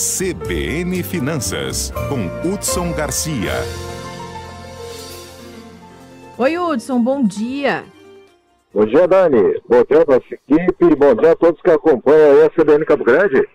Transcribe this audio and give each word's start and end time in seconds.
CBN 0.00 1.02
Finanças, 1.02 1.92
com 2.08 2.24
Hudson 2.48 2.90
Garcia. 2.94 3.52
Oi, 6.38 6.56
Hudson, 6.56 7.02
bom 7.02 7.22
dia. 7.22 7.84
Bom 8.72 8.86
dia, 8.86 9.06
Dani. 9.06 9.60
Bom 9.68 9.84
dia, 9.84 10.02
nossa 10.08 10.24
equipe. 10.34 10.96
Bom 10.96 11.14
dia 11.14 11.32
a 11.32 11.36
todos 11.36 11.60
que 11.60 11.70
acompanham 11.70 12.46
a 12.46 12.48
CBN 12.48 12.86
Campo 12.86 13.04
Grande. 13.04 13.46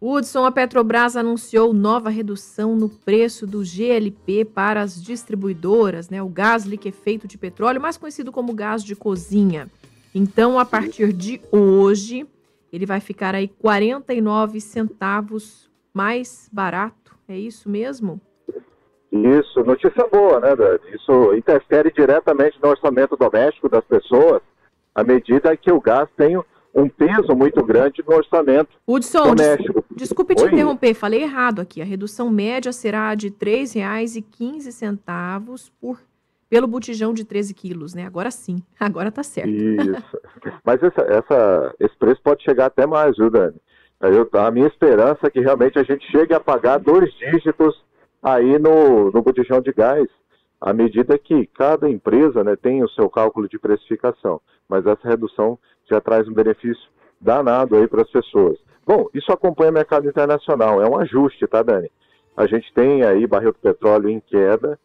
Hudson, 0.00 0.46
a 0.46 0.50
Petrobras 0.50 1.16
anunciou 1.16 1.74
nova 1.74 2.08
redução 2.08 2.74
no 2.74 2.88
preço 2.88 3.46
do 3.46 3.62
GLP 3.62 4.46
para 4.46 4.80
as 4.80 5.02
distribuidoras, 5.02 6.08
né? 6.08 6.22
O 6.22 6.30
gás 6.30 6.64
liquefeito 6.64 7.28
de 7.28 7.36
petróleo, 7.36 7.78
mais 7.78 7.98
conhecido 7.98 8.32
como 8.32 8.54
gás 8.54 8.82
de 8.82 8.96
cozinha. 8.96 9.68
Então, 10.14 10.58
a 10.58 10.64
partir 10.64 11.12
de 11.12 11.42
hoje, 11.52 12.26
ele 12.72 12.86
vai 12.86 13.00
ficar 13.00 13.34
aí 13.34 13.48
49 13.48 14.60
centavos 14.60 15.67
mais 15.98 16.48
barato. 16.52 17.16
É 17.28 17.36
isso 17.36 17.68
mesmo? 17.68 18.20
Isso, 19.10 19.64
notícia 19.64 20.06
boa, 20.06 20.38
né, 20.38 20.54
Dani? 20.54 20.78
Isso 20.94 21.34
interfere 21.34 21.90
diretamente 21.90 22.56
no 22.62 22.68
orçamento 22.68 23.16
doméstico 23.16 23.68
das 23.68 23.84
pessoas, 23.84 24.40
à 24.94 25.02
medida 25.02 25.56
que 25.56 25.72
o 25.72 25.80
gás 25.80 26.08
tem 26.16 26.40
um 26.72 26.88
peso 26.88 27.34
muito 27.34 27.64
grande 27.64 28.04
no 28.06 28.14
orçamento 28.14 28.70
Hudson, 28.86 29.34
doméstico. 29.34 29.84
Des 29.90 30.08
desculpe 30.08 30.36
te 30.36 30.44
Oi? 30.44 30.52
interromper, 30.52 30.94
falei 30.94 31.22
errado 31.22 31.60
aqui. 31.60 31.82
A 31.82 31.84
redução 31.84 32.30
média 32.30 32.72
será 32.72 33.12
de 33.16 33.28
R$ 33.28 33.34
3,15 33.40 35.70
por 35.80 35.98
pelo 36.48 36.66
botijão 36.66 37.12
de 37.12 37.24
13 37.24 37.52
quilos, 37.54 37.94
né? 37.94 38.06
Agora 38.06 38.30
sim, 38.30 38.62
agora 38.78 39.10
tá 39.10 39.24
certo. 39.24 39.50
Isso. 39.50 40.20
Mas 40.64 40.80
essa, 40.80 41.02
essa, 41.02 41.74
esse 41.80 41.96
preço 41.98 42.22
pode 42.22 42.44
chegar 42.44 42.66
até 42.66 42.86
mais, 42.86 43.16
viu, 43.16 43.30
Dani? 43.30 43.56
Eu, 44.00 44.28
a 44.40 44.50
minha 44.50 44.66
esperança 44.66 45.26
é 45.26 45.30
que 45.30 45.40
realmente 45.40 45.78
a 45.78 45.82
gente 45.82 46.08
chegue 46.10 46.32
a 46.32 46.40
pagar 46.40 46.78
dois 46.78 47.12
dígitos 47.14 47.84
aí 48.22 48.58
no, 48.58 49.10
no 49.10 49.22
botijão 49.22 49.60
de 49.60 49.72
gás, 49.72 50.08
à 50.60 50.72
medida 50.72 51.18
que 51.18 51.46
cada 51.46 51.88
empresa 51.88 52.44
né, 52.44 52.56
tem 52.56 52.82
o 52.82 52.88
seu 52.90 53.10
cálculo 53.10 53.48
de 53.48 53.58
precificação. 53.58 54.40
Mas 54.68 54.86
essa 54.86 55.08
redução 55.08 55.58
já 55.90 56.00
traz 56.00 56.28
um 56.28 56.32
benefício 56.32 56.88
danado 57.20 57.76
aí 57.76 57.88
para 57.88 58.02
as 58.02 58.10
pessoas. 58.10 58.58
Bom, 58.86 59.08
isso 59.12 59.32
acompanha 59.32 59.70
o 59.70 59.74
mercado 59.74 60.08
internacional, 60.08 60.80
é 60.80 60.88
um 60.88 60.96
ajuste, 60.96 61.46
tá, 61.46 61.62
Dani? 61.62 61.90
A 62.36 62.46
gente 62.46 62.72
tem 62.72 63.02
aí 63.02 63.26
barril 63.26 63.52
do 63.52 63.58
petróleo 63.58 64.08
em 64.08 64.20
queda, 64.20 64.78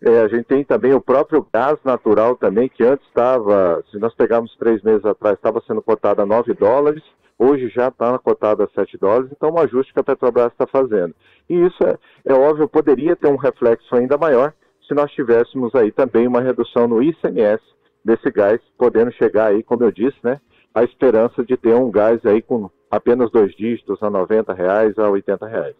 é, 0.00 0.20
a 0.20 0.28
gente 0.28 0.44
tem 0.44 0.64
também 0.64 0.92
o 0.92 1.00
próprio 1.00 1.46
gás 1.52 1.78
natural 1.84 2.36
também, 2.36 2.68
que 2.68 2.84
antes 2.84 3.06
estava, 3.06 3.82
se 3.90 3.98
nós 3.98 4.14
pegarmos 4.14 4.54
três 4.56 4.82
meses 4.82 5.04
atrás, 5.04 5.36
estava 5.36 5.62
sendo 5.66 5.82
cotado 5.82 6.22
a 6.22 6.26
9 6.26 6.54
dólares, 6.54 7.02
hoje 7.38 7.68
já 7.68 7.88
está 7.88 8.18
cotado 8.18 8.62
a 8.62 8.68
7 8.68 8.98
dólares, 8.98 9.30
então 9.30 9.50
um 9.50 9.58
ajuste 9.58 9.92
que 9.92 10.00
a 10.00 10.04
Petrobras 10.04 10.52
está 10.52 10.66
fazendo. 10.66 11.14
E 11.48 11.54
isso 11.54 11.82
é, 11.84 11.96
é 12.24 12.34
óbvio, 12.34 12.68
poderia 12.68 13.14
ter 13.14 13.28
um 13.28 13.36
reflexo 13.36 13.94
ainda 13.94 14.18
maior 14.18 14.52
se 14.86 14.94
nós 14.94 15.10
tivéssemos 15.12 15.74
aí 15.74 15.92
também 15.92 16.26
uma 16.26 16.40
redução 16.40 16.88
no 16.88 17.02
ICMS 17.02 17.62
desse 18.04 18.30
gás, 18.30 18.58
podendo 18.76 19.12
chegar 19.12 19.48
aí, 19.48 19.62
como 19.62 19.84
eu 19.84 19.92
disse, 19.92 20.16
né, 20.24 20.40
a 20.74 20.82
esperança 20.82 21.44
de 21.44 21.56
ter 21.56 21.74
um 21.74 21.90
gás 21.90 22.24
aí 22.24 22.40
com 22.40 22.70
apenas 22.90 23.30
dois 23.30 23.54
dígitos, 23.54 24.02
a 24.02 24.08
90 24.08 24.52
reais, 24.54 24.98
a 24.98 25.10
80 25.10 25.46
reais. 25.46 25.76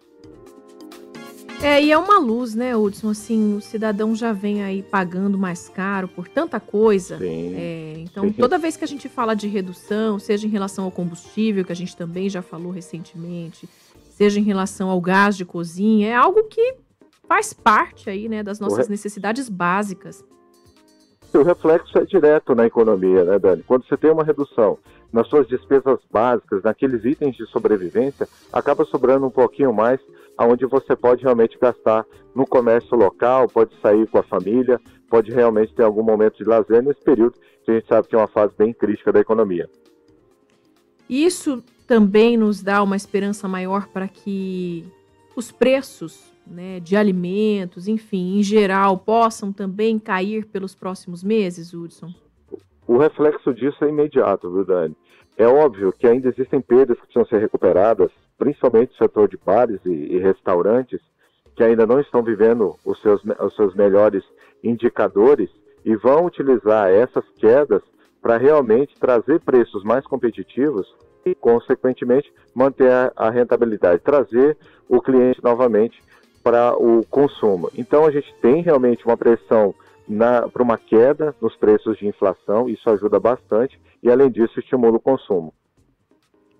É, 1.60 1.82
e 1.82 1.90
é 1.90 1.98
uma 1.98 2.18
luz, 2.18 2.54
né, 2.54 2.76
Hudson? 2.76 3.10
Assim, 3.10 3.56
o 3.56 3.60
cidadão 3.60 4.14
já 4.14 4.32
vem 4.32 4.62
aí 4.62 4.82
pagando 4.82 5.36
mais 5.36 5.68
caro 5.68 6.06
por 6.06 6.28
tanta 6.28 6.60
coisa. 6.60 7.18
Sim. 7.18 7.54
É, 7.56 7.94
então, 7.98 8.32
toda 8.32 8.58
vez 8.58 8.76
que 8.76 8.84
a 8.84 8.88
gente 8.88 9.08
fala 9.08 9.34
de 9.34 9.48
redução, 9.48 10.18
seja 10.18 10.46
em 10.46 10.50
relação 10.50 10.84
ao 10.84 10.90
combustível, 10.90 11.64
que 11.64 11.72
a 11.72 11.76
gente 11.76 11.96
também 11.96 12.28
já 12.30 12.42
falou 12.42 12.70
recentemente, 12.70 13.68
seja 14.10 14.38
em 14.38 14.44
relação 14.44 14.88
ao 14.88 15.00
gás 15.00 15.36
de 15.36 15.44
cozinha, 15.44 16.08
é 16.08 16.14
algo 16.14 16.44
que 16.44 16.76
faz 17.28 17.52
parte 17.52 18.08
aí, 18.08 18.28
né, 18.28 18.42
das 18.42 18.60
nossas 18.60 18.88
necessidades 18.88 19.48
básicas. 19.48 20.24
O 21.38 21.42
reflexo 21.44 21.96
é 21.96 22.04
direto 22.04 22.52
na 22.52 22.66
economia, 22.66 23.22
né, 23.22 23.38
Dani? 23.38 23.62
Quando 23.62 23.86
você 23.86 23.96
tem 23.96 24.10
uma 24.10 24.24
redução 24.24 24.76
nas 25.12 25.28
suas 25.28 25.46
despesas 25.46 26.00
básicas, 26.10 26.64
naqueles 26.64 27.04
itens 27.04 27.36
de 27.36 27.46
sobrevivência, 27.46 28.26
acaba 28.52 28.84
sobrando 28.84 29.24
um 29.24 29.30
pouquinho 29.30 29.72
mais 29.72 30.00
aonde 30.36 30.66
você 30.66 30.96
pode 30.96 31.22
realmente 31.22 31.56
gastar 31.56 32.04
no 32.34 32.44
comércio 32.44 32.96
local, 32.96 33.48
pode 33.48 33.70
sair 33.80 34.08
com 34.08 34.18
a 34.18 34.22
família, 34.24 34.80
pode 35.08 35.30
realmente 35.30 35.72
ter 35.74 35.84
algum 35.84 36.02
momento 36.02 36.38
de 36.38 36.44
lazer 36.44 36.82
nesse 36.82 37.00
período 37.04 37.34
que 37.64 37.70
a 37.70 37.74
gente 37.74 37.86
sabe 37.86 38.08
que 38.08 38.16
é 38.16 38.18
uma 38.18 38.26
fase 38.26 38.52
bem 38.58 38.72
crítica 38.72 39.12
da 39.12 39.20
economia. 39.20 39.70
Isso 41.08 41.62
também 41.86 42.36
nos 42.36 42.60
dá 42.64 42.82
uma 42.82 42.96
esperança 42.96 43.46
maior 43.46 43.86
para 43.86 44.08
que 44.08 44.84
os 45.38 45.52
preços 45.52 46.32
né, 46.44 46.80
de 46.80 46.96
alimentos, 46.96 47.86
enfim, 47.86 48.40
em 48.40 48.42
geral, 48.42 48.98
possam 48.98 49.52
também 49.52 49.96
cair 49.96 50.44
pelos 50.46 50.74
próximos 50.74 51.22
meses, 51.22 51.72
Hudson? 51.72 52.12
O 52.88 52.98
reflexo 52.98 53.54
disso 53.54 53.84
é 53.84 53.88
imediato, 53.88 54.50
viu, 54.50 54.64
Dani? 54.64 54.96
É 55.36 55.46
óbvio 55.46 55.92
que 55.92 56.08
ainda 56.08 56.28
existem 56.28 56.60
perdas 56.60 56.96
que 56.98 57.04
precisam 57.04 57.24
ser 57.26 57.38
recuperadas, 57.38 58.10
principalmente 58.36 58.90
no 58.90 58.96
setor 58.96 59.28
de 59.28 59.36
bares 59.36 59.78
e, 59.84 59.90
e 59.90 60.18
restaurantes, 60.18 61.00
que 61.54 61.62
ainda 61.62 61.86
não 61.86 62.00
estão 62.00 62.20
vivendo 62.20 62.74
os 62.84 63.00
seus, 63.00 63.22
os 63.24 63.54
seus 63.54 63.76
melhores 63.76 64.24
indicadores 64.64 65.50
e 65.84 65.94
vão 65.94 66.26
utilizar 66.26 66.90
essas 66.90 67.24
quedas 67.36 67.82
para 68.20 68.36
realmente 68.36 68.94
trazer 68.98 69.40
preços 69.40 69.84
mais 69.84 70.06
competitivos 70.06 70.86
e, 71.24 71.34
consequentemente, 71.34 72.32
manter 72.54 72.90
a, 72.90 73.12
a 73.16 73.30
rentabilidade, 73.30 74.02
trazer 74.02 74.56
o 74.88 75.00
cliente 75.00 75.42
novamente 75.42 76.02
para 76.42 76.74
o 76.76 77.04
consumo. 77.06 77.70
Então, 77.76 78.06
a 78.06 78.10
gente 78.10 78.34
tem 78.40 78.62
realmente 78.62 79.04
uma 79.04 79.16
pressão 79.16 79.74
para 80.52 80.62
uma 80.62 80.78
queda 80.78 81.34
nos 81.40 81.54
preços 81.56 81.98
de 81.98 82.06
inflação, 82.06 82.68
isso 82.68 82.88
ajuda 82.88 83.20
bastante 83.20 83.78
e, 84.02 84.10
além 84.10 84.30
disso, 84.30 84.58
estimula 84.58 84.96
o 84.96 85.00
consumo. 85.00 85.52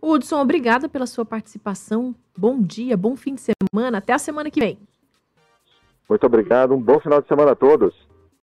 Hudson, 0.03 0.41
obrigada 0.41 0.89
pela 0.89 1.07
sua 1.07 1.25
participação. 1.25 2.15
Bom 2.37 2.61
dia, 2.61 2.97
bom 2.97 3.17
fim 3.17 3.35
de 3.35 3.41
semana. 3.41 3.99
Até 3.99 4.13
a 4.13 4.19
semana 4.19 4.51
que 4.51 4.61
vem. 4.61 4.79
Muito 6.09 6.25
obrigado. 6.25 6.75
Um 6.75 6.81
bom 6.81 7.01
final 7.01 7.21
de 7.21 7.29
semana 7.29 7.53
a 7.53 7.57
todos. 7.57 7.95